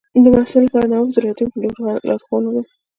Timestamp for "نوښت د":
0.91-1.17